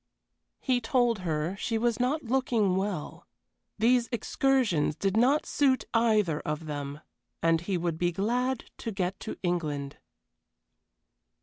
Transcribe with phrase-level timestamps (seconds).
[0.59, 3.27] He told her she was not looking well.
[3.77, 7.01] These excursions did not suit either of them,
[7.43, 9.97] and he would be glad to get to England.